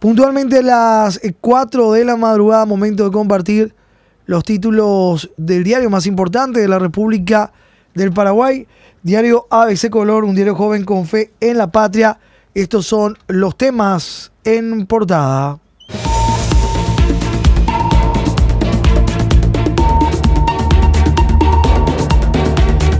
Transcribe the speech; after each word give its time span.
Puntualmente 0.00 0.62
las 0.62 1.20
4 1.42 1.92
de 1.92 2.06
la 2.06 2.16
madrugada, 2.16 2.64
momento 2.64 3.04
de 3.04 3.10
compartir 3.10 3.74
los 4.24 4.44
títulos 4.44 5.30
del 5.36 5.62
diario 5.62 5.90
más 5.90 6.06
importante 6.06 6.58
de 6.58 6.68
la 6.68 6.78
República 6.78 7.52
del 7.94 8.10
Paraguay, 8.10 8.66
diario 9.02 9.46
ABC 9.50 9.90
Color, 9.90 10.24
un 10.24 10.34
diario 10.34 10.54
joven 10.54 10.86
con 10.86 11.06
fe 11.06 11.32
en 11.38 11.58
la 11.58 11.70
patria. 11.70 12.18
Estos 12.54 12.86
son 12.86 13.18
los 13.26 13.58
temas 13.58 14.32
en 14.42 14.86
portada. 14.86 15.58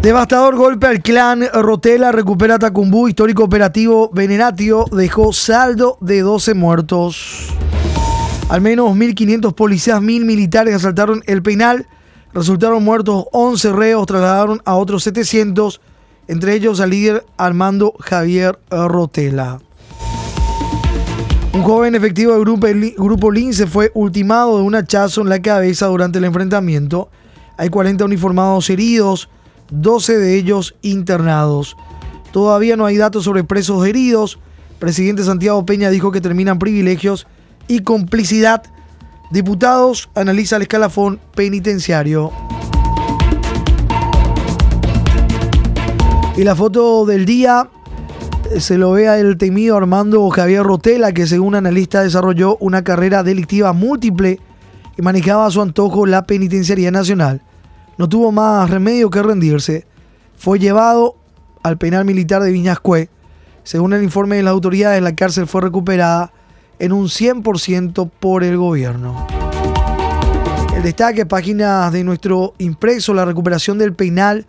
Devastador 0.02 0.56
golpe 0.56 0.86
al 0.86 1.02
clan 1.02 1.46
Rotela, 1.52 2.10
recupera 2.10 2.58
Tacumbú, 2.58 3.06
histórico 3.08 3.44
operativo 3.44 4.08
Venenatio, 4.14 4.86
dejó 4.90 5.34
saldo 5.34 5.98
de 6.00 6.22
12 6.22 6.54
muertos. 6.54 7.48
Al 8.48 8.62
menos 8.62 8.96
1.500 8.96 9.54
policías, 9.54 10.00
1.000 10.00 10.24
militares 10.24 10.74
asaltaron 10.74 11.22
el 11.26 11.42
penal, 11.42 11.86
resultaron 12.32 12.82
muertos 12.82 13.26
11 13.32 13.72
reos, 13.72 14.06
trasladaron 14.06 14.62
a 14.64 14.76
otros 14.76 15.02
700, 15.02 15.82
entre 16.28 16.54
ellos 16.54 16.80
al 16.80 16.88
líder 16.88 17.26
Armando 17.36 17.92
Javier 18.00 18.58
Rotela. 18.70 19.60
Un 21.52 21.62
joven 21.62 21.94
efectivo 21.94 22.32
del 22.32 22.40
grupo, 22.40 22.66
grupo 22.96 23.30
Lince 23.30 23.66
fue 23.66 23.90
ultimado 23.92 24.56
de 24.56 24.62
un 24.62 24.76
hachazo 24.76 25.20
en 25.20 25.28
la 25.28 25.42
cabeza 25.42 25.88
durante 25.88 26.16
el 26.16 26.24
enfrentamiento. 26.24 27.10
Hay 27.58 27.68
40 27.68 28.02
uniformados 28.06 28.70
heridos. 28.70 29.28
12 29.70 30.18
de 30.18 30.36
ellos 30.36 30.74
internados. 30.82 31.76
Todavía 32.32 32.76
no 32.76 32.86
hay 32.86 32.96
datos 32.96 33.24
sobre 33.24 33.44
presos 33.44 33.86
heridos. 33.86 34.38
Presidente 34.78 35.24
Santiago 35.24 35.64
Peña 35.66 35.90
dijo 35.90 36.12
que 36.12 36.20
terminan 36.20 36.58
privilegios 36.58 37.26
y 37.68 37.80
complicidad. 37.80 38.62
Diputados 39.30 40.10
analiza 40.14 40.56
el 40.56 40.62
escalafón 40.62 41.20
penitenciario. 41.34 42.32
Y 46.36 46.44
la 46.44 46.56
foto 46.56 47.04
del 47.04 47.26
día 47.26 47.68
eh, 48.50 48.60
se 48.60 48.78
lo 48.78 48.92
ve 48.92 49.08
a 49.08 49.18
el 49.18 49.36
temido 49.36 49.76
Armando 49.76 50.28
Javier 50.30 50.62
Rotela, 50.62 51.12
que 51.12 51.26
según 51.26 51.54
analista 51.54 52.02
desarrolló 52.02 52.56
una 52.60 52.82
carrera 52.82 53.22
delictiva 53.22 53.72
múltiple 53.72 54.40
y 54.96 55.02
manejaba 55.02 55.46
a 55.46 55.50
su 55.50 55.60
antojo 55.60 56.06
la 56.06 56.26
Penitenciaría 56.26 56.90
Nacional 56.90 57.42
no 58.00 58.08
tuvo 58.08 58.32
más 58.32 58.70
remedio 58.70 59.10
que 59.10 59.22
rendirse. 59.22 59.84
Fue 60.38 60.58
llevado 60.58 61.16
al 61.62 61.76
penal 61.76 62.06
militar 62.06 62.42
de 62.42 62.50
Viñascue. 62.50 63.10
Según 63.62 63.92
el 63.92 64.02
informe 64.02 64.36
de 64.36 64.42
las 64.42 64.52
autoridades, 64.52 65.02
la 65.02 65.14
cárcel 65.14 65.46
fue 65.46 65.60
recuperada 65.60 66.32
en 66.78 66.92
un 66.92 67.08
100% 67.08 68.10
por 68.18 68.42
el 68.42 68.56
gobierno. 68.56 69.26
El 70.74 70.82
destaque, 70.82 71.26
páginas 71.26 71.92
de 71.92 72.02
nuestro 72.02 72.54
impreso, 72.56 73.12
la 73.12 73.26
recuperación 73.26 73.76
del 73.76 73.92
penal 73.92 74.46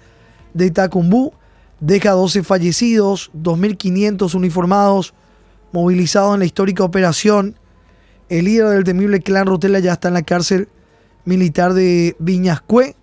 de 0.54 0.72
Tacumbú 0.72 1.34
deja 1.82 2.12
12 2.12 2.44
fallecidos, 2.44 3.32
2.500 3.34 4.34
uniformados 4.34 5.14
movilizados 5.74 6.36
en 6.36 6.40
la 6.40 6.46
histórica 6.46 6.86
operación. 6.86 7.58
El 8.30 8.46
líder 8.46 8.70
del 8.70 8.86
temible 8.86 9.20
clan 9.20 9.46
Rotela 9.46 9.80
ya 9.80 9.92
está 9.92 10.08
en 10.08 10.14
la 10.14 10.22
cárcel 10.22 10.70
militar 11.26 11.74
de 11.74 12.16
Viñascue 12.18 12.96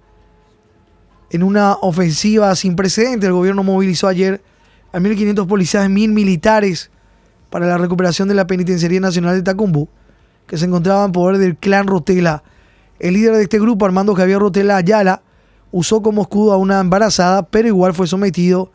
en 1.30 1.42
una 1.42 1.74
ofensiva 1.74 2.54
sin 2.54 2.76
precedentes. 2.76 3.28
El 3.28 3.34
gobierno 3.34 3.62
movilizó 3.62 4.08
ayer 4.08 4.42
a 4.92 4.98
1.500 4.98 5.46
policías 5.46 5.86
y 5.86 5.92
1.000 5.92 6.12
militares 6.12 6.90
para 7.50 7.66
la 7.66 7.78
recuperación 7.78 8.28
de 8.28 8.34
la 8.34 8.46
Penitenciaría 8.46 9.00
Nacional 9.00 9.34
de 9.34 9.42
Tacumbú, 9.42 9.88
que 10.46 10.58
se 10.58 10.66
encontraba 10.66 11.04
en 11.04 11.12
poder 11.12 11.38
del 11.38 11.56
clan 11.56 11.86
Rotela. 11.86 12.42
El 12.98 13.14
líder 13.14 13.36
de 13.36 13.42
este 13.42 13.58
grupo, 13.58 13.86
Armando 13.86 14.14
Javier 14.14 14.38
Rotela 14.38 14.76
Ayala, 14.76 15.22
usó 15.70 16.02
como 16.02 16.22
escudo 16.22 16.52
a 16.52 16.56
una 16.56 16.80
embarazada, 16.80 17.42
pero 17.42 17.68
igual 17.68 17.94
fue 17.94 18.06
sometido 18.06 18.70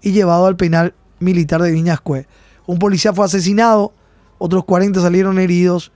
y 0.00 0.12
llevado 0.12 0.46
al 0.46 0.56
penal 0.56 0.94
militar 1.20 1.62
de 1.62 1.70
Viñascue. 1.70 2.26
Un 2.66 2.78
policía 2.78 3.12
fue 3.12 3.24
asesinado, 3.24 3.92
otros 4.38 4.64
40 4.64 5.00
salieron 5.00 5.38
heridos. 5.38 5.92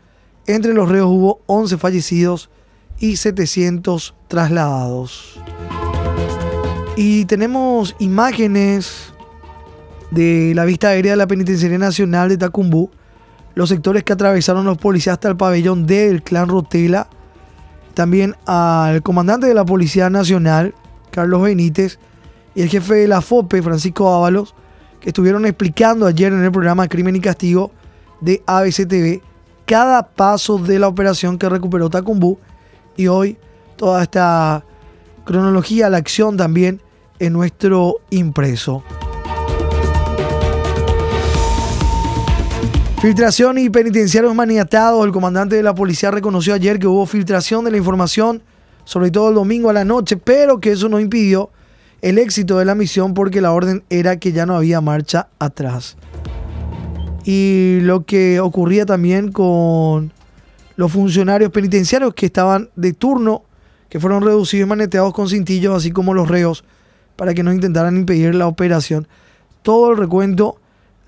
Entre 0.47 0.73
los 0.73 0.89
reos 0.89 1.09
hubo 1.09 1.41
11 1.47 1.79
fallecidos 1.79 2.51
y 2.99 3.17
700 3.17 4.15
trasladados. 4.29 5.41
Y 6.97 7.27
tenemos 7.27 7.95
imágenes 7.99 9.13
de 10.11 10.53
la 10.55 10.65
vista 10.65 10.89
aérea 10.89 11.13
de 11.13 11.17
la 11.17 11.27
Penitenciaría 11.27 11.77
Nacional 11.77 12.31
de 12.31 12.39
Tacumbú, 12.39 12.91
los 13.55 13.69
sectores 13.69 14.03
que 14.03 14.15
atravesaron 14.15 14.65
los 14.65 14.79
policías 14.79 15.15
hasta 15.15 15.29
el 15.29 15.37
pabellón 15.37 15.87
del 15.87 16.23
clan 16.23 16.49
Rotela, 16.49 17.09
también 17.93 18.35
al 18.47 19.03
comandante 19.03 19.47
de 19.47 19.55
la 19.55 19.67
Policía 19.67 20.09
Nacional, 20.09 20.75
Carlos 21.11 21.43
Benítez, 21.43 21.99
y 22.55 22.63
el 22.63 22.71
jefe 22.71 22.95
de 22.95 23.09
la 23.09 23.21
FOPE, 23.21 23.63
Francisco 23.63 24.15
Ábalos, 24.15 24.55
que 25.01 25.11
estuvieron 25.11 25.45
explicando 25.45 26.07
ayer 26.07 26.33
en 26.33 26.43
el 26.43 26.51
programa 26.51 26.89
Crimen 26.89 27.17
y 27.17 27.21
Castigo 27.21 27.73
de 28.23 28.43
ABCTV 28.47 29.21
cada 29.67 30.07
paso 30.07 30.57
de 30.59 30.79
la 30.79 30.89
operación 30.89 31.37
que 31.37 31.49
recuperó 31.49 31.91
Tacumbú. 31.91 32.39
Y 32.97 33.09
hoy 33.09 33.37
toda 33.77 34.03
esta 34.03 34.65
cronología, 35.27 35.91
la 35.91 35.99
acción 35.99 36.39
también 36.39 36.81
en 37.19 37.33
nuestro 37.33 38.01
impreso. 38.11 38.83
Filtración 43.01 43.59
y 43.59 43.71
penitenciarios 43.71 44.35
maniatados. 44.35 45.05
El 45.05 45.13
comandante 45.13 45.55
de 45.57 45.63
la 45.63 45.75
policía 45.75 46.11
reconoció 46.11 46.55
ayer 46.55 46.79
que 46.79 46.87
hubo 46.87 47.05
filtración 47.07 47.65
de 47.65 47.71
la 47.71 47.77
información, 47.77 48.43
sobre 48.85 49.11
todo 49.11 49.29
el 49.29 49.35
domingo 49.35 49.71
a 49.71 49.73
la 49.73 49.85
noche, 49.85 50.17
pero 50.17 50.61
que 50.61 50.73
eso 50.73 50.89
no 50.89 50.99
impidió 50.99 51.51
el 52.03 52.19
éxito 52.19 52.59
de 52.59 52.65
la 52.65 52.75
misión 52.75 53.15
porque 53.15 53.41
la 53.41 53.53
orden 53.53 53.85
era 53.91 54.19
que 54.19 54.33
ya 54.33 54.47
no 54.47 54.57
había 54.57 54.81
marcha 54.81 55.29
atrás. 55.39 55.97
Y 57.25 57.81
lo 57.83 58.05
que 58.05 58.41
ocurría 58.41 58.87
también 58.87 59.31
con 59.31 60.13
los 60.77 60.93
funcionarios 60.93 61.51
penitenciarios 61.51 62.15
que 62.15 62.27
estaban 62.27 62.71
de 62.77 62.93
turno, 62.93 63.43
que 63.89 64.01
fueron 64.01 64.23
reducidos 64.23 64.67
y 64.67 64.69
maneteados 64.69 65.13
con 65.13 65.29
cintillos, 65.29 65.77
así 65.77 65.91
como 65.91 66.15
los 66.15 66.29
reos 66.29 66.65
para 67.17 67.35
que 67.35 67.43
no 67.43 67.53
intentaran 67.53 67.97
impedir 67.97 68.35
la 68.35 68.47
operación. 68.47 69.09
Todo 69.63 69.93
el 69.93 69.97
recuento, 69.97 70.57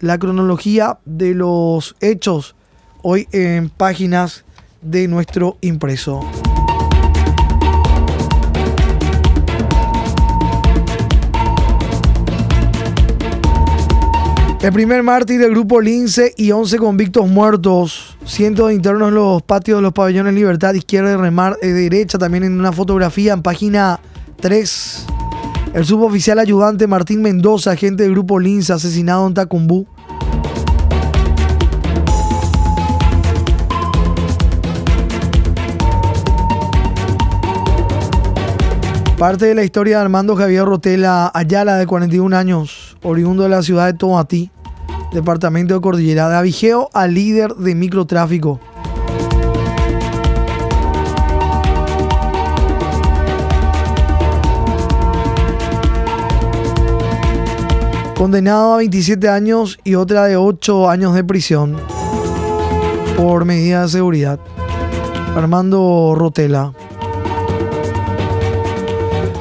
la 0.00 0.18
cronología 0.18 0.98
de 1.04 1.34
los 1.34 1.96
hechos 2.00 2.54
hoy 3.02 3.28
en 3.32 3.68
páginas 3.68 4.44
de 4.82 5.08
nuestro 5.08 5.58
impreso. 5.60 6.20
El 14.60 14.72
primer 14.72 15.04
mártir 15.04 15.38
del 15.38 15.52
grupo 15.52 15.80
Lince 15.80 16.34
y 16.36 16.50
11 16.50 16.78
convictos 16.78 17.28
muertos. 17.28 18.16
Cientos 18.26 18.68
de 18.68 18.74
internos 18.74 19.08
en 19.08 19.14
los 19.14 19.40
patios 19.40 19.78
de 19.78 19.82
los 19.82 19.92
pabellones 19.92 20.34
Libertad, 20.34 20.74
izquierda 20.74 21.12
y 21.12 21.16
remar, 21.16 21.56
eh, 21.62 21.68
derecha, 21.68 22.18
también 22.18 22.42
en 22.42 22.58
una 22.58 22.72
fotografía 22.72 23.34
en 23.34 23.42
página 23.42 24.00
3. 24.40 25.06
El 25.74 25.84
suboficial 25.84 26.38
ayudante 26.38 26.86
Martín 26.86 27.20
Mendoza, 27.20 27.72
agente 27.72 28.02
del 28.02 28.12
grupo 28.12 28.40
Lince, 28.40 28.72
asesinado 28.72 29.26
en 29.26 29.34
Tacumbú. 29.34 29.86
Parte 39.18 39.46
de 39.46 39.54
la 39.54 39.64
historia 39.64 39.96
de 39.96 40.02
Armando 40.02 40.36
Javier 40.36 40.64
Rotela 40.64 41.30
Ayala, 41.34 41.76
de 41.76 41.86
41 41.86 42.36
años, 42.36 42.96
oriundo 43.02 43.42
de 43.42 43.48
la 43.50 43.62
ciudad 43.62 43.86
de 43.86 43.92
Tomatí, 43.92 44.50
departamento 45.12 45.74
de 45.74 45.80
Cordillera, 45.80 46.28
de 46.30 46.36
Avigeo 46.36 46.88
al 46.94 47.14
líder 47.14 47.54
de 47.56 47.74
microtráfico. 47.74 48.58
Condenado 58.18 58.74
a 58.74 58.78
27 58.78 59.28
años 59.28 59.78
y 59.84 59.94
otra 59.94 60.24
de 60.24 60.36
8 60.36 60.90
años 60.90 61.14
de 61.14 61.22
prisión 61.22 61.76
por 63.16 63.44
medida 63.44 63.82
de 63.82 63.88
seguridad. 63.88 64.40
Armando 65.36 66.14
Rotela. 66.16 66.72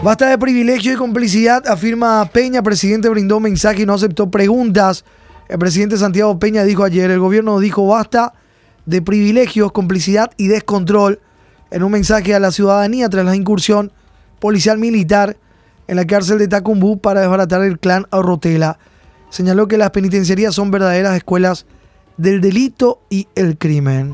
Basta 0.03 0.29
de 0.29 0.37
privilegio 0.37 0.93
y 0.93 0.95
complicidad, 0.95 1.67
afirma 1.67 2.23
Peña. 2.31 2.61
Presidente 2.61 3.09
brindó 3.09 3.39
mensaje 3.39 3.81
y 3.81 3.85
no 3.87 3.95
aceptó 3.95 4.29
preguntas. 4.29 5.03
El 5.49 5.57
presidente 5.57 5.97
Santiago 5.97 6.37
Peña 6.37 6.63
dijo 6.63 6.83
ayer, 6.83 7.09
el 7.09 7.19
gobierno 7.19 7.59
dijo 7.59 7.87
basta 7.87 8.33
de 8.85 9.01
privilegios, 9.01 9.71
complicidad 9.71 10.29
y 10.37 10.49
descontrol 10.49 11.19
en 11.71 11.81
un 11.81 11.91
mensaje 11.91 12.35
a 12.35 12.39
la 12.39 12.51
ciudadanía 12.51 13.09
tras 13.09 13.25
la 13.25 13.35
incursión 13.35 13.91
policial 14.39 14.77
militar 14.77 15.35
en 15.87 15.95
la 15.95 16.05
cárcel 16.05 16.39
de 16.39 16.47
Tacumbú 16.47 16.99
para 16.99 17.21
desbaratar 17.21 17.63
el 17.63 17.79
clan 17.79 18.05
Rotela. 18.11 18.79
Señaló 19.29 19.67
que 19.67 19.77
las 19.77 19.91
penitenciarías 19.91 20.55
son 20.55 20.71
verdaderas 20.71 21.15
escuelas 21.15 21.65
del 22.17 22.41
delito 22.41 23.01
y 23.09 23.27
el 23.35 23.57
crimen. 23.57 24.13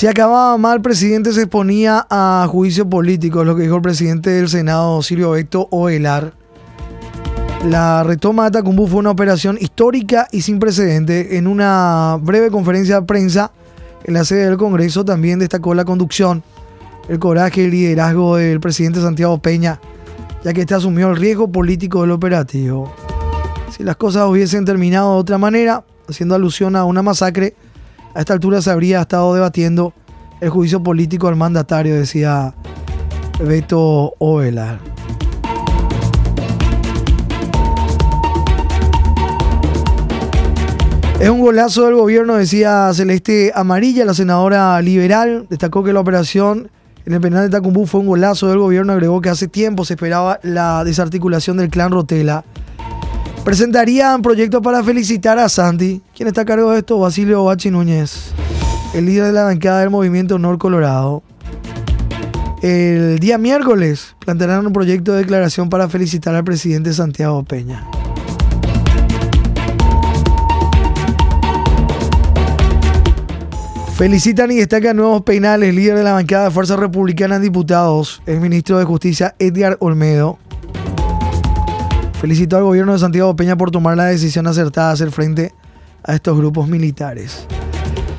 Si 0.00 0.06
acababa 0.06 0.56
mal, 0.56 0.80
presidente 0.80 1.30
se 1.30 1.42
exponía 1.42 2.06
a 2.08 2.46
juicio 2.48 2.88
político, 2.88 3.44
lo 3.44 3.54
que 3.54 3.64
dijo 3.64 3.76
el 3.76 3.82
presidente 3.82 4.30
del 4.30 4.48
Senado, 4.48 5.02
Silvio 5.02 5.32
Beto 5.32 5.68
Ovelar. 5.70 6.32
La 7.66 8.02
retoma 8.02 8.46
de 8.46 8.52
Tacumbú 8.52 8.86
fue 8.86 9.00
una 9.00 9.10
operación 9.10 9.58
histórica 9.60 10.26
y 10.32 10.40
sin 10.40 10.58
precedente. 10.58 11.36
En 11.36 11.46
una 11.46 12.16
breve 12.18 12.50
conferencia 12.50 12.98
de 12.98 13.06
prensa 13.06 13.52
en 14.04 14.14
la 14.14 14.24
sede 14.24 14.46
del 14.46 14.56
Congreso 14.56 15.04
también 15.04 15.38
destacó 15.38 15.74
la 15.74 15.84
conducción, 15.84 16.42
el 17.10 17.18
coraje 17.18 17.60
y 17.60 17.64
el 17.64 17.70
liderazgo 17.70 18.36
del 18.36 18.58
presidente 18.58 19.02
Santiago 19.02 19.36
Peña, 19.36 19.80
ya 20.42 20.54
que 20.54 20.62
este 20.62 20.74
asumió 20.74 21.10
el 21.10 21.16
riesgo 21.16 21.52
político 21.52 22.00
del 22.00 22.12
operativo. 22.12 22.90
Si 23.70 23.82
las 23.84 23.96
cosas 23.96 24.26
hubiesen 24.30 24.64
terminado 24.64 25.12
de 25.12 25.20
otra 25.20 25.36
manera, 25.36 25.84
haciendo 26.08 26.34
alusión 26.34 26.74
a 26.74 26.86
una 26.86 27.02
masacre, 27.02 27.54
a 28.14 28.20
esta 28.20 28.32
altura 28.32 28.60
se 28.62 28.70
habría 28.70 29.00
estado 29.00 29.34
debatiendo 29.34 29.92
el 30.40 30.50
juicio 30.50 30.82
político 30.82 31.28
al 31.28 31.36
mandatario, 31.36 31.94
decía 31.94 32.54
Beto 33.42 34.14
Ovelar. 34.18 34.78
Es 41.20 41.28
un 41.28 41.40
golazo 41.40 41.84
del 41.84 41.96
gobierno, 41.96 42.36
decía 42.36 42.90
Celeste 42.94 43.52
Amarilla, 43.54 44.06
la 44.06 44.14
senadora 44.14 44.80
liberal. 44.80 45.46
Destacó 45.50 45.84
que 45.84 45.92
la 45.92 46.00
operación 46.00 46.70
en 47.04 47.12
el 47.12 47.20
penal 47.20 47.42
de 47.42 47.50
Tacumbú 47.50 47.84
fue 47.84 48.00
un 48.00 48.06
golazo 48.06 48.48
del 48.48 48.58
gobierno. 48.58 48.94
Agregó 48.94 49.20
que 49.20 49.28
hace 49.28 49.46
tiempo 49.46 49.84
se 49.84 49.94
esperaba 49.94 50.40
la 50.42 50.82
desarticulación 50.82 51.58
del 51.58 51.68
clan 51.68 51.92
Rotela 51.92 52.44
Presentarían 53.44 54.20
proyectos 54.22 54.60
para 54.62 54.84
felicitar 54.84 55.38
a 55.38 55.48
Santi. 55.48 56.02
¿Quién 56.14 56.28
está 56.28 56.42
a 56.42 56.44
cargo 56.44 56.70
de 56.72 56.80
esto? 56.80 56.98
Basilio 56.98 57.44
Bachi 57.44 57.70
Núñez, 57.70 58.32
el 58.94 59.06
líder 59.06 59.24
de 59.26 59.32
la 59.32 59.44
bancada 59.44 59.80
del 59.80 59.90
movimiento 59.90 60.38
Nor 60.38 60.58
Colorado. 60.58 61.22
El 62.62 63.18
día 63.18 63.38
miércoles 63.38 64.14
plantearán 64.18 64.66
un 64.66 64.72
proyecto 64.72 65.12
de 65.12 65.20
declaración 65.20 65.70
para 65.70 65.88
felicitar 65.88 66.34
al 66.34 66.44
presidente 66.44 66.92
Santiago 66.92 67.42
Peña. 67.42 67.86
Felicitan 73.96 74.50
y 74.50 74.56
destacan 74.56 74.96
nuevos 74.96 75.22
penales, 75.22 75.74
líder 75.74 75.96
de 75.96 76.04
la 76.04 76.12
bancada 76.12 76.44
de 76.44 76.50
Fuerza 76.50 76.76
Republicana 76.76 77.38
Diputados, 77.38 78.22
el 78.26 78.40
ministro 78.40 78.78
de 78.78 78.84
Justicia 78.84 79.34
Edgar 79.38 79.76
Olmedo. 79.80 80.38
Felicito 82.20 82.58
al 82.58 82.64
gobierno 82.64 82.92
de 82.92 82.98
Santiago 82.98 83.34
Peña 83.34 83.56
por 83.56 83.70
tomar 83.70 83.96
la 83.96 84.04
decisión 84.04 84.46
acertada 84.46 84.88
de 84.88 84.92
hacer 84.92 85.10
frente 85.10 85.54
a 86.02 86.14
estos 86.14 86.36
grupos 86.36 86.68
militares. 86.68 87.46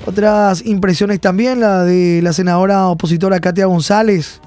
Otras 0.08 0.66
impresiones 0.66 1.22
también, 1.22 1.60
la 1.60 1.84
de 1.84 2.20
la 2.24 2.34
senadora 2.34 2.88
opositora 2.88 3.40
Katia 3.40 3.68
González, 3.68 4.42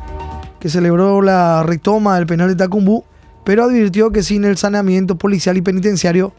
que 0.59 0.69
celebró 0.69 1.23
la 1.23 1.63
retoma 1.63 2.17
del 2.17 2.27
penal 2.27 2.49
de 2.49 2.57
Tacumbú, 2.57 3.05
pero 3.45 3.63
advirtió 3.63 4.11
que 4.11 4.25
sin 4.25 4.45
el 4.45 4.57
saneamiento 4.57 5.17
policial 5.19 5.57
y 5.57 5.63
penitenciario, 5.63 6.33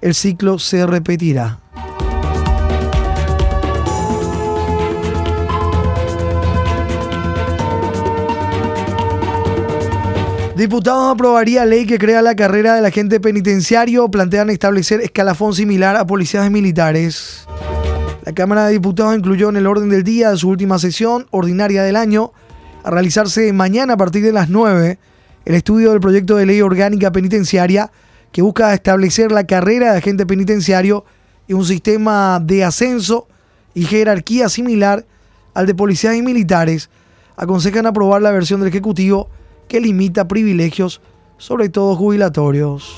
el 0.00 0.14
ciclo 0.14 0.58
se 0.58 0.86
repetirá. 0.86 1.61
Diputados 10.62 11.12
aprobaría 11.12 11.66
ley 11.66 11.86
que 11.86 11.98
crea 11.98 12.22
la 12.22 12.36
carrera 12.36 12.76
del 12.76 12.84
agente 12.84 13.18
penitenciario. 13.18 14.08
Plantean 14.08 14.48
establecer 14.48 15.00
escalafón 15.00 15.54
similar 15.54 15.96
a 15.96 16.06
policías 16.06 16.48
militares. 16.52 17.48
La 18.24 18.32
Cámara 18.32 18.66
de 18.66 18.74
Diputados 18.74 19.16
incluyó 19.16 19.48
en 19.48 19.56
el 19.56 19.66
orden 19.66 19.88
del 19.88 20.04
día 20.04 20.30
de 20.30 20.36
su 20.36 20.48
última 20.48 20.78
sesión 20.78 21.26
ordinaria 21.32 21.82
del 21.82 21.96
año, 21.96 22.30
a 22.84 22.92
realizarse 22.92 23.52
mañana 23.52 23.94
a 23.94 23.96
partir 23.96 24.22
de 24.22 24.30
las 24.30 24.50
9, 24.50 25.00
el 25.46 25.54
estudio 25.56 25.90
del 25.90 25.98
proyecto 25.98 26.36
de 26.36 26.46
ley 26.46 26.60
orgánica 26.60 27.10
penitenciaria 27.10 27.90
que 28.30 28.42
busca 28.42 28.72
establecer 28.72 29.32
la 29.32 29.48
carrera 29.48 29.90
de 29.90 29.98
agente 29.98 30.26
penitenciario 30.26 31.04
y 31.48 31.54
un 31.54 31.64
sistema 31.64 32.38
de 32.40 32.62
ascenso 32.62 33.26
y 33.74 33.82
jerarquía 33.86 34.48
similar 34.48 35.06
al 35.54 35.66
de 35.66 35.74
policías 35.74 36.14
y 36.14 36.22
militares. 36.22 36.88
Aconsejan 37.36 37.86
aprobar 37.86 38.22
la 38.22 38.30
versión 38.30 38.60
del 38.60 38.68
Ejecutivo 38.68 39.28
que 39.72 39.80
limita 39.80 40.28
privilegios, 40.28 41.00
sobre 41.38 41.70
todo 41.70 41.96
jubilatorios. 41.96 42.94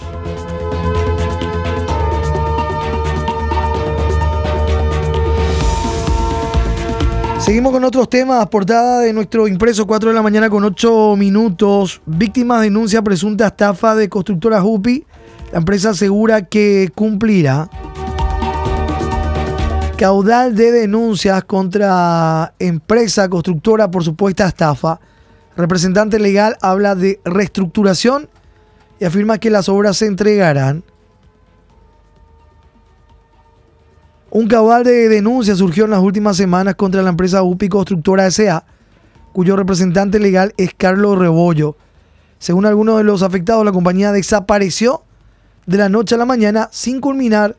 Seguimos 7.39 7.71
con 7.71 7.85
otros 7.85 8.09
temas. 8.09 8.45
Portada 8.49 9.03
de 9.03 9.13
nuestro 9.13 9.47
impreso 9.47 9.87
4 9.87 10.09
de 10.09 10.17
la 10.17 10.23
mañana 10.23 10.51
con 10.51 10.65
8 10.65 11.15
minutos. 11.17 12.03
Víctimas 12.07 12.63
denuncia 12.63 13.03
presunta 13.03 13.47
estafa 13.47 13.95
de 13.95 14.09
constructora 14.09 14.61
Jupi. 14.61 15.07
La 15.53 15.59
empresa 15.59 15.91
asegura 15.91 16.43
que 16.43 16.91
cumplirá. 16.93 17.71
Caudal 19.97 20.57
de 20.57 20.73
denuncias 20.73 21.45
contra 21.45 22.53
empresa 22.59 23.29
constructora 23.29 23.89
por 23.93 24.03
supuesta 24.03 24.49
estafa 24.49 24.99
representante 25.57 26.19
legal 26.19 26.57
habla 26.61 26.95
de 26.95 27.21
reestructuración 27.25 28.29
y 28.99 29.05
afirma 29.05 29.39
que 29.39 29.51
las 29.51 29.69
obras 29.69 29.99
se 29.99 30.07
entregarán. 30.07 30.85
Un 34.31 34.49
cabal 34.49 34.83
de 34.83 35.09
denuncias 35.09 35.59
surgió 35.59 35.85
en 35.85 35.93
las 35.93 36.01
últimas 36.01 36.37
semanas 36.37 36.75
contra 36.75 37.03
la 37.03 37.11
empresa 37.11 37.45
UPI 37.45 37.69
Constructora 37.69 38.27
S.A., 38.27 38.65
cuyo 39.33 39.55
representante 39.55 40.19
legal 40.19 40.53
es 40.57 40.75
Carlos 40.75 41.19
Rebollo. 41.19 41.77
Según 42.39 42.67
algunos 42.67 42.99
de 42.99 43.05
los 43.05 43.23
afectados, 43.23 43.65
la 43.65 43.73
compañía 43.73 44.11
desapareció 44.11 45.03
de 45.67 45.79
la 45.79 45.89
noche 45.89 46.17
a 46.17 46.19
la 46.19 46.27
mañana 46.27 46.69
sin 46.73 47.01
culminar 47.01 47.57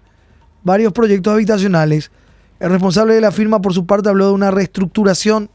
varios 0.64 0.92
proyectos 0.92 1.34
habitacionales. 1.34 2.12
El 2.60 2.72
responsable 2.72 3.14
de 3.14 3.22
la 3.22 3.32
firma, 3.32 3.62
por 3.62 3.74
su 3.74 3.86
parte, 3.86 4.10
habló 4.10 4.28
de 4.28 4.34
una 4.34 4.52
reestructuración 4.52 5.50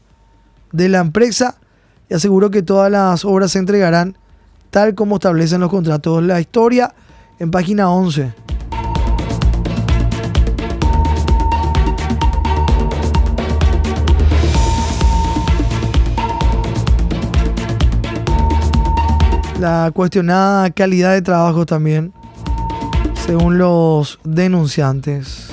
de 0.71 0.89
la 0.89 0.99
empresa 0.99 1.60
y 2.11 2.13
aseguró 2.13 2.51
que 2.51 2.61
todas 2.61 2.91
las 2.91 3.23
obras 3.23 3.53
se 3.53 3.59
entregarán 3.59 4.17
tal 4.69 4.95
como 4.95 5.15
establecen 5.15 5.61
los 5.61 5.69
contratos. 5.69 6.21
La 6.21 6.41
historia 6.41 6.93
en 7.39 7.51
página 7.51 7.89
11. 7.89 8.33
La 19.61 19.91
cuestionada 19.93 20.69
calidad 20.71 21.13
de 21.13 21.21
trabajo 21.21 21.65
también, 21.65 22.11
según 23.25 23.57
los 23.57 24.19
denunciantes. 24.25 25.50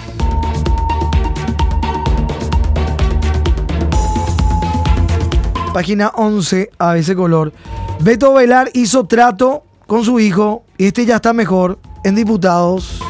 Página 5.73 6.09
11, 6.15 6.71
a 6.79 6.97
ese 6.97 7.15
color. 7.15 7.53
Beto 8.01 8.35
Velar 8.35 8.71
hizo 8.75 9.07
trato 9.07 9.65
con 9.87 10.05
su 10.05 10.21
hijo 10.21 10.65
y 10.77 10.87
este 10.87 11.07
ya 11.07 11.17
está 11.17 11.33
mejor 11.33 11.79
en 12.05 12.15
diputados. 12.15 13.01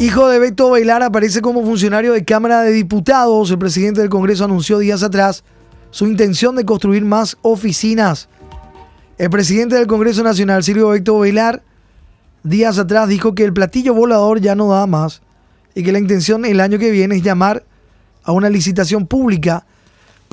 Hijo 0.00 0.28
de 0.28 0.38
Beto 0.38 0.70
Velar 0.70 1.02
aparece 1.02 1.40
como 1.40 1.64
funcionario 1.64 2.12
de 2.12 2.24
Cámara 2.24 2.62
de 2.62 2.72
Diputados. 2.72 3.50
El 3.50 3.58
presidente 3.58 4.00
del 4.00 4.10
Congreso 4.10 4.44
anunció 4.44 4.78
días 4.78 5.02
atrás 5.02 5.44
su 5.90 6.06
intención 6.06 6.56
de 6.56 6.64
construir 6.64 7.04
más 7.04 7.36
oficinas. 7.42 8.28
El 9.16 9.30
presidente 9.30 9.76
del 9.76 9.86
Congreso 9.86 10.22
Nacional, 10.22 10.64
Silvio 10.64 10.88
Beto 10.88 11.18
Velar, 11.20 11.62
días 12.42 12.78
atrás 12.78 13.08
dijo 13.08 13.34
que 13.34 13.44
el 13.44 13.52
platillo 13.52 13.94
volador 13.94 14.40
ya 14.40 14.54
no 14.54 14.68
da 14.68 14.86
más 14.86 15.22
y 15.74 15.82
que 15.82 15.92
la 15.92 15.98
intención 15.98 16.44
el 16.44 16.60
año 16.60 16.78
que 16.78 16.90
viene 16.90 17.16
es 17.16 17.22
llamar 17.22 17.64
a 18.24 18.32
una 18.32 18.50
licitación 18.50 19.06
pública 19.06 19.64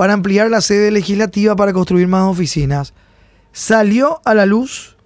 para 0.01 0.13
ampliar 0.13 0.49
la 0.49 0.61
sede 0.61 0.89
legislativa 0.89 1.55
para 1.55 1.73
construir 1.73 2.07
más 2.07 2.23
oficinas. 2.23 2.95
Salió 3.51 4.19
a 4.25 4.33
la 4.33 4.47
luz 4.47 4.97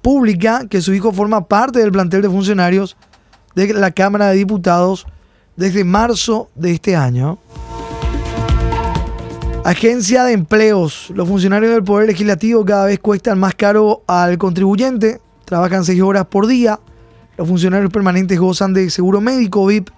pública 0.00 0.68
que 0.70 0.80
su 0.80 0.94
hijo 0.94 1.10
forma 1.10 1.48
parte 1.48 1.80
del 1.80 1.90
plantel 1.90 2.22
de 2.22 2.28
funcionarios 2.28 2.96
de 3.56 3.74
la 3.74 3.90
Cámara 3.90 4.28
de 4.28 4.36
Diputados 4.36 5.08
desde 5.56 5.82
marzo 5.82 6.48
de 6.54 6.70
este 6.70 6.94
año. 6.94 7.40
Agencia 9.64 10.22
de 10.22 10.34
empleos. 10.34 11.10
Los 11.12 11.26
funcionarios 11.26 11.72
del 11.72 11.82
Poder 11.82 12.06
Legislativo 12.06 12.64
cada 12.64 12.86
vez 12.86 13.00
cuestan 13.00 13.40
más 13.40 13.56
caro 13.56 14.04
al 14.06 14.38
contribuyente. 14.38 15.20
Trabajan 15.46 15.84
seis 15.84 16.00
horas 16.00 16.26
por 16.26 16.46
día. 16.46 16.78
Los 17.36 17.48
funcionarios 17.48 17.90
permanentes 17.90 18.38
gozan 18.38 18.72
de 18.72 18.88
seguro 18.88 19.20
médico 19.20 19.66
VIP 19.66 19.90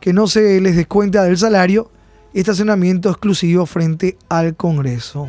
que 0.00 0.12
no 0.12 0.26
se 0.26 0.60
les 0.60 0.74
descuenta 0.74 1.22
del 1.22 1.38
salario 1.38 1.92
estacionamiento 2.32 3.10
exclusivo 3.10 3.66
frente 3.66 4.16
al 4.28 4.56
Congreso. 4.56 5.26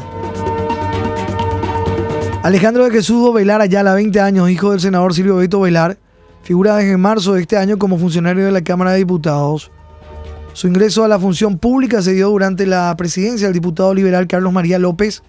Alejandro 2.43 2.85
de 2.85 2.91
Jesús 2.91 3.33
Velar 3.33 3.61
Ayala, 3.61 3.93
20 3.93 4.19
años, 4.21 4.49
hijo 4.49 4.71
del 4.71 4.79
senador 4.79 5.13
Silvio 5.13 5.35
Beto 5.35 5.59
Velar, 5.59 5.97
figura 6.41 6.77
desde 6.77 6.97
marzo 6.97 7.33
de 7.33 7.41
este 7.41 7.57
año 7.57 7.77
como 7.77 7.97
funcionario 7.97 8.45
de 8.45 8.51
la 8.51 8.63
Cámara 8.63 8.91
de 8.91 8.99
Diputados. 8.99 9.71
Su 10.53 10.67
ingreso 10.67 11.03
a 11.03 11.07
la 11.07 11.19
función 11.19 11.57
pública 11.57 12.01
se 12.01 12.13
dio 12.13 12.29
durante 12.29 12.65
la 12.65 12.95
presidencia 12.97 13.47
del 13.47 13.53
diputado 13.53 13.93
liberal 13.93 14.27
Carlos 14.27 14.51
María 14.51 14.79
López 14.79 15.21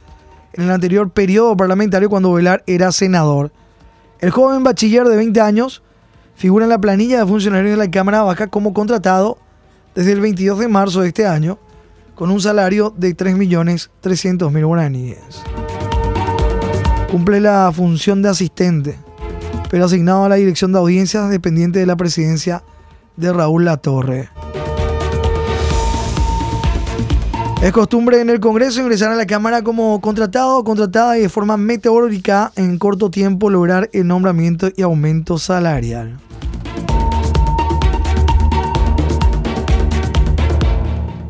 en 0.53 0.65
el 0.65 0.71
anterior 0.71 1.11
periodo 1.11 1.57
parlamentario 1.57 2.09
cuando 2.09 2.33
Velar 2.33 2.63
era 2.67 2.91
senador. 2.93 3.53
El 4.21 4.31
joven 4.31 4.63
bachiller 4.63 5.07
de 5.07 5.17
20 5.17 5.41
años 5.41 5.83
figura 6.35 6.65
en 6.65 6.71
la 6.71 6.81
planilla 6.81 7.19
de 7.19 7.27
funcionarios 7.27 7.73
de 7.73 7.77
la 7.77 7.91
Cámara 7.91 8.23
Baja 8.23 8.47
como 8.47 8.73
contratado 8.73 9.39
desde 9.95 10.13
el 10.13 10.21
22 10.21 10.59
de 10.59 10.69
marzo 10.69 11.01
de 11.01 11.09
este 11.09 11.27
año 11.27 11.59
con 12.15 12.31
un 12.31 12.41
salario 12.41 12.93
de 12.97 13.17
3.300.000 13.17 14.67
guaraníes. 14.67 15.43
Cumple 17.11 17.41
la 17.41 17.73
función 17.75 18.23
de 18.23 18.29
asistente, 18.29 18.99
pero 19.71 19.87
asignado 19.87 20.25
a 20.25 20.29
la 20.29 20.35
dirección 20.37 20.73
de 20.73 20.79
audiencias 20.79 21.31
dependiente 21.31 21.79
de 21.79 21.87
la 21.87 21.97
presidencia 21.97 22.63
de 23.17 23.33
Raúl 23.33 23.65
Latorre. 23.65 24.29
Es 27.63 27.73
costumbre 27.73 28.21
en 28.21 28.31
el 28.31 28.41
Congreso 28.41 28.81
ingresar 28.81 29.13
a 29.13 29.17
la 29.17 29.27
Cámara 29.27 29.63
como 29.63 30.01
contratado 30.01 30.59
o 30.59 30.65
contratada 30.65 31.19
y 31.19 31.23
de 31.23 31.29
forma 31.29 31.59
meteórica 31.59 32.53
en 32.57 32.79
corto 32.79 33.11
tiempo 33.11 33.51
lograr 33.51 33.91
el 33.93 34.07
nombramiento 34.07 34.71
y 34.75 34.81
aumento 34.81 35.37
salarial. 35.37 36.19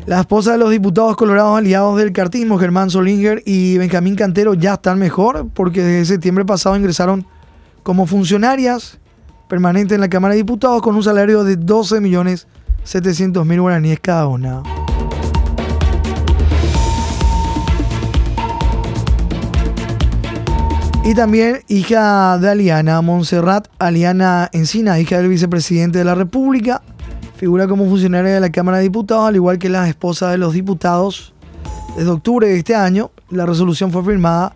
La 0.07 0.21
esposa 0.21 0.53
de 0.53 0.57
los 0.57 0.71
diputados 0.71 1.15
colorados 1.15 1.55
aliados 1.57 1.95
del 1.97 2.11
cartismo, 2.11 2.57
Germán 2.57 2.89
Solinger 2.89 3.43
y 3.45 3.77
Benjamín 3.77 4.15
Cantero, 4.15 4.55
ya 4.55 4.73
están 4.73 4.97
mejor 4.97 5.49
porque 5.53 5.83
desde 5.83 6.15
septiembre 6.15 6.43
pasado 6.43 6.75
ingresaron 6.75 7.23
como 7.83 8.07
funcionarias 8.07 8.97
permanentes 9.47 9.93
en 9.93 10.01
la 10.01 10.09
Cámara 10.09 10.33
de 10.33 10.39
Diputados 10.39 10.81
con 10.81 10.95
un 10.95 11.03
salario 11.03 11.43
de 11.43 11.59
12.700.000 11.59 13.61
guaraníes 13.61 13.99
cada 13.99 14.25
una. 14.27 14.63
Y 21.03 21.13
también 21.13 21.59
hija 21.67 22.39
de 22.39 22.49
Aliana, 22.49 23.01
Montserrat 23.01 23.67
Aliana 23.77 24.49
Encina, 24.51 24.99
hija 24.99 25.17
del 25.17 25.27
vicepresidente 25.27 25.99
de 25.99 26.05
la 26.05 26.15
República, 26.15 26.81
Figura 27.41 27.67
como 27.67 27.89
funcionaria 27.89 28.35
de 28.35 28.39
la 28.39 28.51
Cámara 28.51 28.77
de 28.77 28.83
Diputados, 28.83 29.27
al 29.27 29.35
igual 29.35 29.57
que 29.57 29.67
la 29.67 29.89
esposa 29.89 30.29
de 30.29 30.37
los 30.37 30.53
diputados. 30.53 31.33
Desde 31.97 32.11
octubre 32.11 32.47
de 32.47 32.59
este 32.59 32.75
año, 32.75 33.09
la 33.31 33.47
resolución 33.47 33.91
fue 33.91 34.05
firmada 34.05 34.53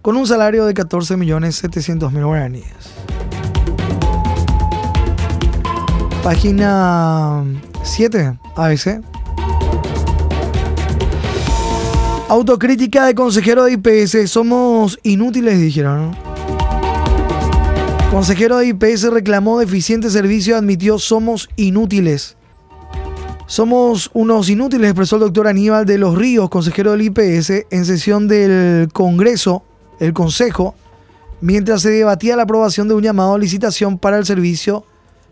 con 0.00 0.16
un 0.16 0.26
salario 0.26 0.64
de 0.64 0.72
14.700.000 0.72 2.24
guaraníes. 2.24 2.64
Página 6.24 7.44
7, 7.82 8.38
ABC. 8.56 9.02
Autocrítica 12.30 13.04
de 13.04 13.14
consejero 13.14 13.64
de 13.64 13.72
IPS. 13.72 14.30
Somos 14.30 14.98
inútiles, 15.02 15.60
dijeron. 15.60 16.31
Consejero 18.12 18.58
de 18.58 18.66
IPS 18.66 19.04
reclamó 19.04 19.58
deficiente 19.58 20.10
servicio, 20.10 20.58
admitió 20.58 20.98
somos 20.98 21.48
inútiles. 21.56 22.36
Somos 23.46 24.10
unos 24.12 24.50
inútiles, 24.50 24.90
expresó 24.90 25.16
el 25.16 25.22
doctor 25.22 25.48
Aníbal 25.48 25.86
de 25.86 25.96
los 25.96 26.18
Ríos, 26.18 26.50
consejero 26.50 26.92
del 26.92 27.00
IPS, 27.00 27.64
en 27.70 27.86
sesión 27.86 28.28
del 28.28 28.92
Congreso, 28.92 29.64
el 29.98 30.12
Consejo, 30.12 30.74
mientras 31.40 31.80
se 31.80 31.88
debatía 31.88 32.36
la 32.36 32.42
aprobación 32.42 32.86
de 32.86 32.92
un 32.92 33.02
llamado 33.02 33.32
a 33.32 33.38
licitación 33.38 33.96
para 33.98 34.18
el 34.18 34.26
servicio 34.26 34.84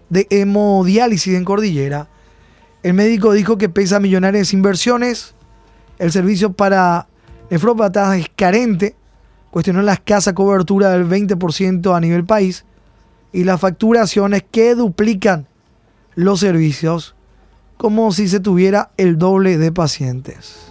de 0.09 0.27
hemodiálisis 0.31 1.35
en 1.35 1.45
Cordillera. 1.45 2.09
El 2.83 2.95
médico 2.95 3.35
dijo 3.35 3.59
que 3.59 3.69
pesa 3.69 4.01
millonarias 4.01 4.55
inversiones, 4.55 5.35
el 5.99 6.13
servicio 6.13 6.55
para 6.55 7.09
nefrópatas 7.51 8.17
es 8.17 8.31
carente, 8.35 8.97
cuestionó 9.51 9.83
la 9.83 9.93
escasa 9.93 10.35
cobertura 10.35 10.89
del 10.89 11.07
20% 11.07 11.95
a 11.95 12.01
nivel 12.01 12.25
país 12.25 12.65
y 13.33 13.45
las 13.45 13.61
facturaciones 13.61 14.45
que 14.51 14.75
duplican 14.75 15.47
los 16.15 16.41
servicios 16.41 17.15
como 17.77 18.13
si 18.13 18.29
se 18.29 18.41
tuviera 18.41 18.91
el 18.97 19.17
doble 19.17 19.57
de 19.57 19.73
pacientes. 19.73 20.71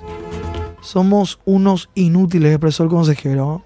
Somos 0.82 1.40
unos 1.46 1.90
inútiles, 1.96 2.52
expresó 2.52 2.84
el 2.84 2.90
consejero. 2.90 3.64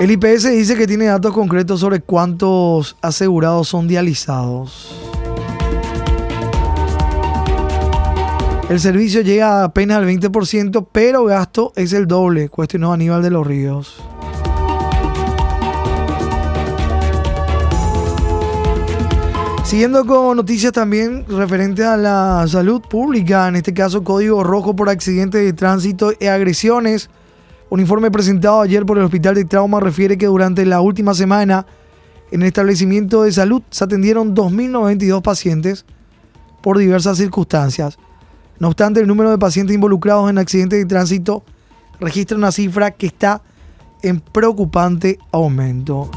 El 0.00 0.10
IPS 0.10 0.50
dice 0.50 0.76
que 0.76 0.86
tiene 0.86 1.06
datos 1.06 1.32
concretos 1.32 1.80
sobre 1.80 2.00
cuántos 2.00 2.96
asegurados 3.00 3.68
son 3.68 3.86
dializados. 3.86 5.03
El 8.70 8.80
servicio 8.80 9.20
llega 9.20 9.62
apenas 9.62 9.98
al 9.98 10.06
20%, 10.06 10.86
pero 10.90 11.24
gasto 11.24 11.72
es 11.76 11.92
el 11.92 12.06
doble, 12.06 12.48
cuestionó 12.48 12.94
Aníbal 12.94 13.22
de 13.22 13.30
los 13.30 13.46
Ríos. 13.46 14.02
Siguiendo 19.64 20.06
con 20.06 20.36
noticias 20.36 20.72
también 20.72 21.26
referentes 21.28 21.84
a 21.84 21.98
la 21.98 22.46
salud 22.48 22.80
pública, 22.80 23.48
en 23.48 23.56
este 23.56 23.74
caso 23.74 24.02
código 24.02 24.42
rojo 24.42 24.74
por 24.74 24.88
accidentes 24.88 25.44
de 25.44 25.52
tránsito 25.52 26.12
y 26.18 26.26
agresiones. 26.26 27.10
Un 27.68 27.80
informe 27.80 28.10
presentado 28.10 28.62
ayer 28.62 28.86
por 28.86 28.96
el 28.98 29.04
Hospital 29.04 29.34
de 29.34 29.44
Trauma 29.44 29.80
refiere 29.80 30.16
que 30.16 30.26
durante 30.26 30.64
la 30.64 30.80
última 30.80 31.12
semana 31.12 31.66
en 32.30 32.42
el 32.42 32.48
establecimiento 32.48 33.24
de 33.24 33.32
salud 33.32 33.62
se 33.70 33.84
atendieron 33.84 34.34
2.092 34.34 35.22
pacientes 35.22 35.84
por 36.62 36.78
diversas 36.78 37.18
circunstancias. 37.18 37.98
No 38.58 38.68
obstante, 38.68 39.00
el 39.00 39.06
número 39.06 39.30
de 39.30 39.38
pacientes 39.38 39.74
involucrados 39.74 40.30
en 40.30 40.38
accidentes 40.38 40.78
de 40.78 40.86
tránsito 40.86 41.44
registra 42.00 42.36
una 42.36 42.52
cifra 42.52 42.92
que 42.92 43.06
está 43.06 43.42
en 44.02 44.20
preocupante 44.20 45.18
aumento. 45.32 46.10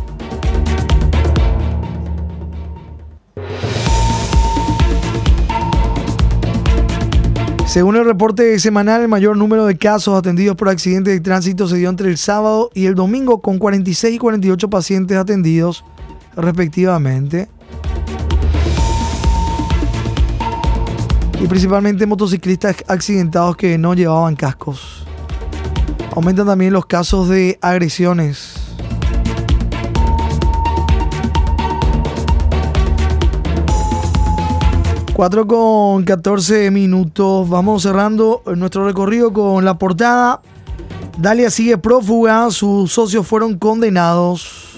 Según 7.66 7.98
el 7.98 8.06
reporte 8.06 8.58
semanal, 8.60 9.02
el 9.02 9.08
mayor 9.08 9.36
número 9.36 9.66
de 9.66 9.78
casos 9.78 10.18
atendidos 10.18 10.56
por 10.56 10.70
accidentes 10.70 11.14
de 11.14 11.20
tránsito 11.20 11.68
se 11.68 11.78
dio 11.78 11.90
entre 11.90 12.10
el 12.10 12.18
sábado 12.18 12.70
y 12.74 12.86
el 12.86 12.96
domingo, 12.96 13.42
con 13.42 13.60
46 13.60 14.16
y 14.16 14.18
48 14.18 14.70
pacientes 14.70 15.18
atendidos 15.18 15.84
respectivamente. 16.36 17.50
Y 21.40 21.48
principalmente 21.48 22.06
motociclistas 22.06 22.78
accidentados 22.88 23.56
que 23.56 23.78
no 23.78 23.94
llevaban 23.94 24.36
cascos. 24.36 25.06
Aumentan 26.16 26.48
también 26.48 26.74
los 26.74 26.86
casos 26.86 27.30
de 27.30 27.60
agresiones. 27.62 28.56
Cuatro 35.14 35.48
con 35.48 36.04
14 36.04 36.70
minutos. 36.70 37.50
Vamos 37.50 37.84
cerrando 37.84 38.44
nuestro 38.56 38.86
recorrido 38.86 39.34
con 39.34 39.66
la 39.66 39.78
portada. 39.78 40.42
Dalia 41.18 41.50
sigue 41.50 41.78
prófuga, 41.80 42.52
sus 42.52 42.92
socios 42.92 43.26
fueron 43.26 43.58
condenados. 43.58 44.78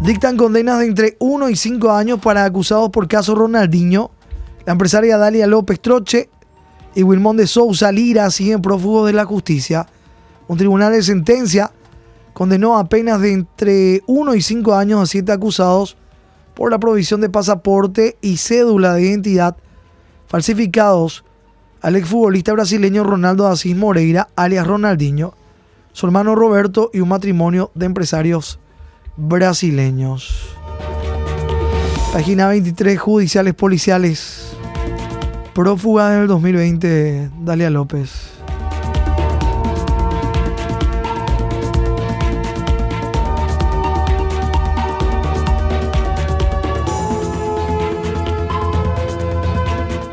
Dictan 0.00 0.38
condenas 0.38 0.78
de 0.78 0.86
entre 0.86 1.16
1 1.18 1.50
y 1.50 1.56
5 1.56 1.92
años 1.92 2.18
para 2.20 2.44
acusados 2.44 2.88
por 2.88 3.08
caso 3.08 3.34
Ronaldinho. 3.34 4.11
La 4.64 4.72
empresaria 4.72 5.18
Dalia 5.18 5.46
López 5.46 5.80
Troche 5.80 6.30
y 6.94 7.02
Wilmón 7.02 7.36
de 7.36 7.46
Sousa 7.46 7.90
Lira 7.90 8.30
siguen 8.30 8.62
prófugos 8.62 9.06
de 9.06 9.12
la 9.12 9.24
justicia. 9.24 9.86
Un 10.46 10.56
tribunal 10.56 10.92
de 10.92 11.02
sentencia 11.02 11.72
condenó 12.32 12.78
a 12.78 12.88
penas 12.88 13.20
de 13.20 13.32
entre 13.32 14.02
1 14.06 14.34
y 14.34 14.42
5 14.42 14.74
años 14.74 15.00
a 15.00 15.06
7 15.06 15.32
acusados 15.32 15.96
por 16.54 16.70
la 16.70 16.78
provisión 16.78 17.20
de 17.20 17.30
pasaporte 17.30 18.16
y 18.20 18.36
cédula 18.36 18.94
de 18.94 19.02
identidad 19.02 19.56
falsificados 20.26 21.24
al 21.80 21.96
exfutbolista 21.96 22.52
brasileño 22.52 23.04
Ronaldo 23.04 23.48
Asís 23.48 23.76
Moreira, 23.76 24.28
alias 24.36 24.66
Ronaldinho, 24.66 25.34
su 25.92 26.06
hermano 26.06 26.34
Roberto 26.34 26.90
y 26.92 27.00
un 27.00 27.08
matrimonio 27.08 27.70
de 27.74 27.86
empresarios 27.86 28.60
brasileños. 29.16 30.56
Página 32.12 32.48
23, 32.48 32.98
judiciales 32.98 33.54
policiales. 33.54 34.51
Prófuga 35.54 36.08
del 36.08 36.28
2020, 36.28 37.30
Dalia 37.42 37.68
López. 37.68 38.32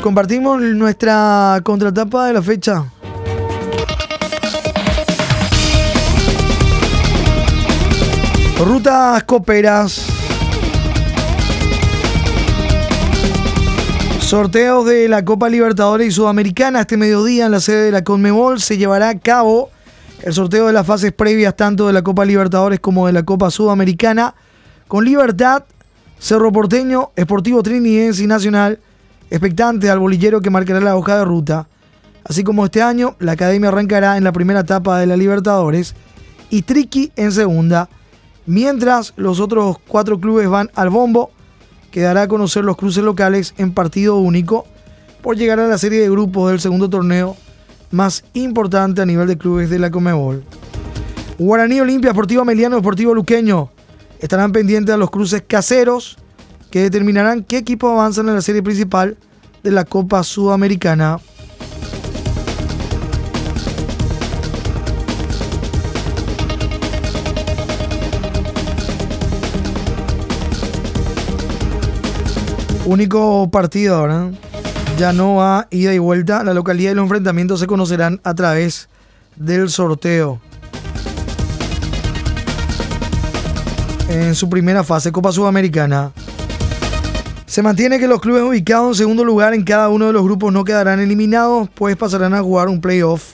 Compartimos 0.02 0.62
nuestra 0.62 1.62
contratapa 1.64 2.28
de 2.28 2.34
la 2.34 2.42
fecha. 2.42 2.86
Rutas 8.60 9.24
Coperas. 9.24 10.19
Sorteos 14.30 14.86
de 14.86 15.10
la 15.10 15.26
Copa 15.26 15.50
Libertadores 15.50 16.08
y 16.08 16.12
Sudamericana 16.12 16.82
este 16.82 16.98
mediodía 16.98 17.48
en 17.48 17.52
la 17.52 17.60
sede 17.60 17.86
de 17.86 17.92
la 17.92 18.04
Conmebol 18.04 18.62
se 18.62 18.78
llevará 18.78 19.10
a 19.10 19.18
cabo 19.18 19.72
el 20.22 20.32
sorteo 20.34 20.68
de 20.68 20.74
las 20.74 20.86
fases 20.86 21.12
previas 21.12 21.56
tanto 21.56 21.88
de 21.88 21.94
la 21.94 22.04
Copa 22.04 22.26
Libertadores 22.26 22.80
como 22.80 23.08
de 23.08 23.14
la 23.14 23.24
Copa 23.24 23.50
Sudamericana 23.50 24.36
con 24.88 25.04
Libertad, 25.04 25.64
Cerro 26.20 26.52
Porteño, 26.52 27.10
Esportivo 27.16 27.64
Trinidense 27.64 28.24
y 28.24 28.28
Nacional, 28.28 28.78
expectante 29.32 29.90
al 29.90 29.98
bolillero 29.98 30.42
que 30.42 30.52
marcará 30.52 30.80
la 30.80 30.96
hoja 30.96 31.18
de 31.18 31.26
ruta. 31.26 31.68
Así 32.24 32.44
como 32.44 32.66
este 32.66 32.84
año, 32.84 33.16
la 33.18 33.32
academia 33.32 33.70
arrancará 33.70 34.16
en 34.16 34.24
la 34.24 34.32
primera 34.32 34.60
etapa 34.60 35.00
de 35.00 35.08
la 35.08 35.18
Libertadores 35.18 35.96
y 36.52 36.62
Triqui 36.62 37.12
en 37.16 37.32
segunda, 37.32 37.90
mientras 38.46 39.12
los 39.16 39.40
otros 39.40 39.78
cuatro 39.88 40.20
clubes 40.20 40.48
van 40.48 40.70
al 40.76 40.92
bombo, 40.92 41.32
que 41.92 42.02
dará 42.02 42.24
a 42.24 42.28
conocer 42.28 42.64
los 42.64 42.78
cruces 42.78 43.04
locales 43.04 43.54
en 43.58 43.74
partido 43.74 44.18
único 44.18 44.66
por 45.22 45.36
llegar 45.36 45.60
a 45.60 45.68
la 45.68 45.78
serie 45.78 46.02
de 46.02 46.10
grupos 46.10 46.52
del 46.52 46.60
segundo 46.60 46.90
torneo 46.90 47.36
más 47.92 48.24
importante 48.34 49.02
a 49.02 49.06
nivel 49.06 49.28
de 49.28 49.38
clubes 49.38 49.70
de 49.70 49.80
la 49.80 49.92
Comebol. 49.92 50.44
Guaraní 51.38 51.80
Olimpia, 51.80 52.12
Sportivo 52.12 52.42
Ameliano, 52.42 52.76
Deportivo 52.76 53.14
Luqueño 53.14 53.70
estarán 54.20 54.52
pendientes 54.52 54.94
a 54.94 54.98
los 54.98 55.10
cruces 55.10 55.44
caseros 55.48 56.18
que 56.72 56.82
determinarán 56.82 57.44
qué 57.44 57.58
equipo 57.58 57.90
avanzan 57.90 58.28
en 58.30 58.36
la 58.36 58.42
serie 58.42 58.62
principal 58.62 59.18
de 59.64 59.72
la 59.72 59.86
Copa 59.86 60.24
Sudamericana. 60.24 61.20
Único 72.90 73.52
partido 73.52 73.98
ahora. 73.98 74.32
Ya 74.98 75.14
no 75.14 75.36
va 75.36 75.68
ida 75.70 75.94
y 75.94 76.00
vuelta. 76.00 76.44
La 76.44 76.56
localidad 76.56 76.92
y 76.92 76.96
los 76.96 77.04
enfrentamientos 77.04 77.60
se 77.60 77.68
conocerán 77.68 78.20
a 78.24 78.34
través 78.34 78.90
del 79.36 79.70
sorteo. 79.70 80.42
En 84.10 84.34
su 84.34 84.50
primera 84.50 84.84
fase, 84.84 85.12
Copa 85.12 85.32
Sudamericana. 85.32 86.14
Se 87.46 87.62
mantiene 87.62 88.00
que 88.00 88.08
los 88.08 88.22
clubes 88.22 88.42
ubicados 88.42 88.88
en 88.88 88.96
segundo 88.96 89.24
lugar 89.24 89.54
en 89.54 89.64
cada 89.64 89.90
uno 89.90 90.08
de 90.08 90.14
los 90.14 90.24
grupos 90.24 90.52
no 90.52 90.64
quedarán 90.64 91.00
eliminados, 91.00 91.70
pues 91.76 91.96
pasarán 91.96 92.34
a 92.34 92.42
jugar 92.42 92.70
un 92.70 92.82
playoff 92.82 93.34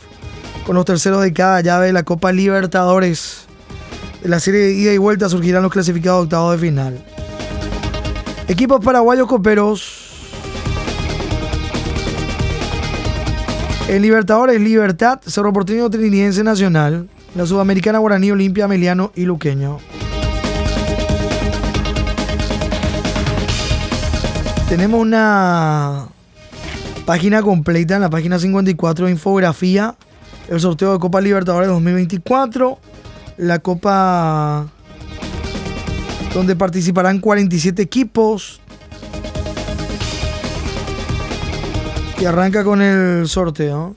con 0.65 0.75
los 0.75 0.83
terceros 0.83 1.21
de 1.21 1.31
cada 1.31 1.61
llave 1.61 1.85
de 1.85 1.93
la 1.93 2.03
Copa 2.03 2.33
Libertadores. 2.33 3.45
De 4.21 4.27
la 4.27 4.41
serie 4.41 4.59
de 4.59 4.73
ida 4.73 4.91
y 4.91 4.97
vuelta 4.97 5.29
surgirán 5.29 5.63
los 5.63 5.71
clasificados 5.71 6.23
octavos 6.23 6.59
de 6.59 6.67
final. 6.67 7.14
Equipos 8.47 8.79
paraguayos 8.83 9.27
coperos 9.27 10.05
En 13.87 14.01
Libertadores, 14.01 14.59
Libertad, 14.59 15.19
Cerro 15.27 15.53
Porteño 15.53 15.87
Trinidense 15.91 16.43
Nacional, 16.43 17.07
la 17.35 17.45
Sudamericana 17.45 17.99
Guaraní, 17.99 18.31
Olimpia, 18.31 18.67
Meliano 18.67 19.11
y 19.15 19.25
Luqueño. 19.25 19.77
Tenemos 24.67 24.99
una 24.99 26.07
página 27.05 27.43
completa 27.43 27.95
en 27.95 28.01
la 28.01 28.09
página 28.09 28.39
54 28.39 29.05
de 29.05 29.11
infografía, 29.11 29.95
el 30.49 30.59
sorteo 30.59 30.93
de 30.93 30.99
Copa 30.99 31.21
Libertadores 31.21 31.67
2024, 31.69 32.79
la 33.37 33.59
Copa 33.59 34.65
donde 36.35 36.57
participarán 36.57 37.21
47 37.21 37.81
equipos, 37.81 38.59
Y 42.19 42.25
arranca 42.25 42.63
con 42.63 42.81
el 42.81 43.27
sorteo. 43.27 43.95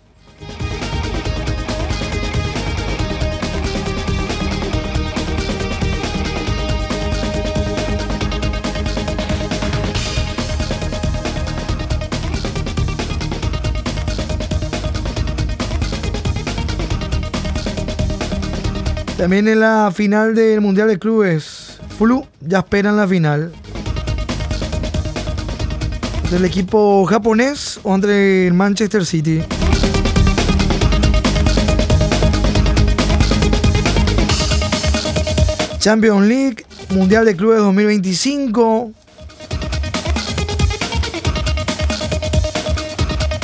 También 19.17 19.49
en 19.49 19.61
la 19.61 19.93
final 19.95 20.35
del 20.35 20.61
Mundial 20.61 20.89
de 20.89 20.99
Clubes, 20.99 21.58
Flu 21.99 22.25
ya 22.41 22.59
esperan 22.59 22.97
la 22.97 23.09
final 23.09 23.53
del 26.31 26.45
equipo 26.45 27.05
japonés 27.07 27.81
o 27.83 27.93
entre 27.93 28.47
el 28.47 28.55
Manchester 28.55 29.05
City. 29.05 29.43
Champions 35.81 36.27
League, 36.29 36.65
Mundial 36.91 37.25
de 37.25 37.35
Clubes 37.35 37.59
2025. 37.59 38.93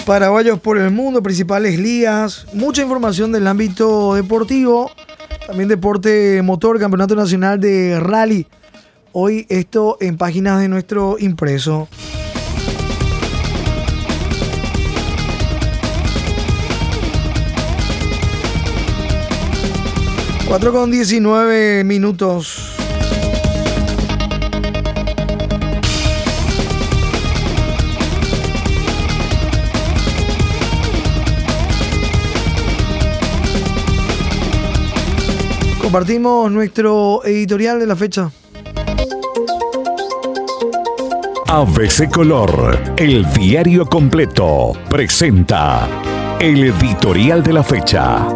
Paraguayos 0.07 0.61
por 0.61 0.79
el 0.79 0.93
mundo, 0.93 1.25
principales 1.25 1.77
ligas, 1.77 2.47
mucha 2.53 2.83
información 2.83 3.33
del 3.33 3.49
ámbito 3.49 4.15
deportivo, 4.15 4.93
también 5.47 5.69
deporte 5.69 6.41
motor, 6.43 6.79
campeonato 6.79 7.15
nacional 7.15 7.61
de 7.61 7.99
rally. 8.01 8.47
Hoy 9.13 9.47
esto 9.49 9.97
en 10.01 10.17
páginas 10.17 10.61
de 10.61 10.69
nuestro 10.69 11.17
impreso. 11.19 11.89
4 20.49 20.73
con 20.73 20.91
19 20.91 21.85
minutos. 21.85 22.74
Compartimos 35.95 36.51
nuestro 36.51 37.25
editorial 37.25 37.79
de 37.79 37.87
la 37.87 37.95
fecha. 37.95 38.29
ABC 41.47 42.11
Color, 42.11 42.95
el 42.97 43.25
diario 43.33 43.87
completo, 43.87 44.73
presenta 44.91 45.89
el 46.41 46.65
editorial 46.65 47.45
de 47.45 47.53
la 47.53 47.63
fecha. 47.63 48.27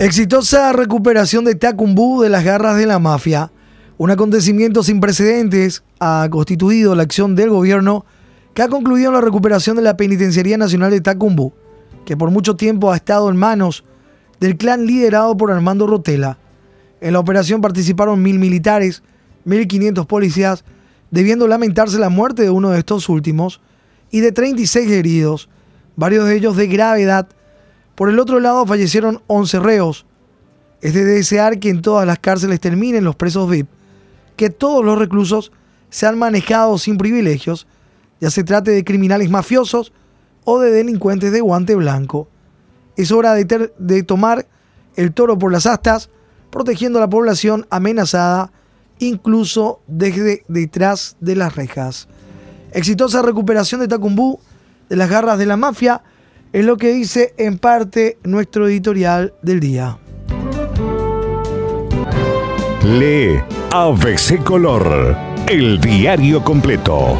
Exitosa 0.00 0.72
recuperación 0.72 1.44
de 1.44 1.54
Tacumbú 1.54 2.20
de 2.20 2.30
las 2.30 2.42
garras 2.42 2.76
de 2.76 2.86
la 2.86 2.98
mafia. 2.98 3.52
Un 4.00 4.10
acontecimiento 4.10 4.82
sin 4.82 4.98
precedentes 4.98 5.82
ha 5.98 6.26
constituido 6.30 6.94
la 6.94 7.02
acción 7.02 7.34
del 7.34 7.50
gobierno 7.50 8.06
que 8.54 8.62
ha 8.62 8.68
concluido 8.68 9.08
en 9.08 9.14
la 9.16 9.20
recuperación 9.20 9.76
de 9.76 9.82
la 9.82 9.98
Penitenciaría 9.98 10.56
Nacional 10.56 10.90
de 10.90 11.02
Tacumbú, 11.02 11.52
que 12.06 12.16
por 12.16 12.30
mucho 12.30 12.56
tiempo 12.56 12.90
ha 12.90 12.96
estado 12.96 13.28
en 13.28 13.36
manos 13.36 13.84
del 14.40 14.56
clan 14.56 14.86
liderado 14.86 15.36
por 15.36 15.52
Armando 15.52 15.86
Rotela. 15.86 16.38
En 17.02 17.12
la 17.12 17.18
operación 17.18 17.60
participaron 17.60 18.22
mil 18.22 18.38
militares, 18.38 19.02
1.500 19.44 20.06
policías, 20.06 20.64
debiendo 21.10 21.46
lamentarse 21.46 21.98
la 21.98 22.08
muerte 22.08 22.44
de 22.44 22.48
uno 22.48 22.70
de 22.70 22.78
estos 22.78 23.06
últimos 23.10 23.60
y 24.10 24.20
de 24.20 24.32
36 24.32 24.90
heridos, 24.92 25.50
varios 25.96 26.26
de 26.26 26.36
ellos 26.36 26.56
de 26.56 26.68
gravedad 26.68 27.28
por 27.96 28.08
el 28.08 28.18
otro 28.18 28.40
lado, 28.40 28.64
fallecieron 28.64 29.20
11 29.26 29.60
reos. 29.60 30.06
Es 30.80 30.94
de 30.94 31.04
desear 31.04 31.58
que 31.58 31.68
en 31.68 31.82
todas 31.82 32.06
las 32.06 32.18
cárceles 32.18 32.60
terminen 32.60 33.04
los 33.04 33.14
presos 33.14 33.50
VIP, 33.50 33.68
que 34.40 34.48
todos 34.48 34.82
los 34.82 34.98
reclusos 34.98 35.52
sean 35.90 36.18
manejados 36.18 36.84
sin 36.84 36.96
privilegios, 36.96 37.66
ya 38.22 38.30
se 38.30 38.42
trate 38.42 38.70
de 38.70 38.84
criminales 38.84 39.28
mafiosos 39.28 39.92
o 40.44 40.58
de 40.60 40.70
delincuentes 40.70 41.30
de 41.30 41.42
guante 41.42 41.74
blanco. 41.74 42.26
Es 42.96 43.12
hora 43.12 43.34
de, 43.34 44.02
tomar 44.02 44.46
el 44.96 45.12
toro 45.12 45.38
por 45.38 45.52
las 45.52 45.66
astas, 45.66 46.08
protegiendo 46.48 46.98
a 46.98 47.02
la 47.02 47.10
población 47.10 47.66
amenazada, 47.68 48.50
incluso 48.98 49.82
desde 49.86 50.42
detrás 50.48 51.18
de 51.20 51.36
las 51.36 51.54
rejas. 51.54 52.08
Exitosa 52.72 53.20
recuperación 53.20 53.82
de 53.82 53.88
Tacumbú 53.88 54.40
de 54.88 54.96
las 54.96 55.10
garras 55.10 55.38
de 55.38 55.44
la 55.44 55.58
mafia 55.58 56.02
Es 56.54 56.64
lo 56.64 56.78
que 56.78 56.94
dice 56.94 57.34
en 57.36 57.58
parte 57.58 58.16
nuestro 58.24 58.66
editorial 58.68 59.34
del 59.42 59.60
día. 59.60 59.98
Lee 62.84 63.42
ABC 63.72 64.42
Color, 64.42 65.16
el 65.48 65.78
diario 65.80 66.42
completo. 66.42 67.18